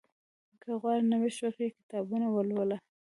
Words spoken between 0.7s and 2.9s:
غواړې نوښت وکړې، کتابونه ولوله.